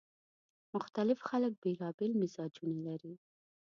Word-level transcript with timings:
مختلف 0.75 1.19
خلک 1.29 1.53
بیلابېل 1.63 2.11
مزاجونه 2.21 2.77
لري 2.87 3.13